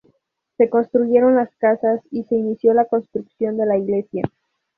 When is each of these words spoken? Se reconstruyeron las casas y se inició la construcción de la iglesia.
Se 0.57 0.63
reconstruyeron 0.63 1.35
las 1.35 1.55
casas 1.57 2.01
y 2.09 2.23
se 2.23 2.33
inició 2.33 2.73
la 2.73 2.85
construcción 2.85 3.55
de 3.57 3.67
la 3.67 3.77
iglesia. 3.77 4.23